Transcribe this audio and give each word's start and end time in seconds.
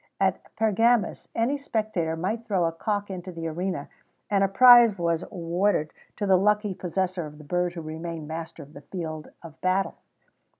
At 0.19 0.41
Pergamus, 0.55 1.27
any 1.35 1.59
spectator 1.59 2.15
might 2.15 2.43
throw 2.43 2.65
a 2.65 2.71
cock 2.71 3.11
into 3.11 3.31
the 3.31 3.45
arena, 3.47 3.87
and 4.31 4.43
a 4.43 4.47
prize 4.47 4.97
was 4.97 5.21
awarded 5.21 5.93
to 6.17 6.25
the 6.25 6.37
lucky 6.39 6.73
possessor 6.73 7.27
of 7.27 7.37
the 7.37 7.43
bird 7.43 7.73
who 7.73 7.81
remained 7.81 8.27
master 8.27 8.63
of 8.63 8.73
the 8.73 8.81
field 8.81 9.29
of 9.43 9.61
battle. 9.61 9.99